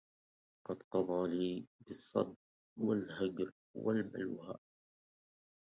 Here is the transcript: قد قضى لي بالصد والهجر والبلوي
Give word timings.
قد 0.65 0.83
قضى 0.91 1.27
لي 1.37 1.65
بالصد 1.87 2.35
والهجر 2.77 3.51
والبلوي 3.73 4.57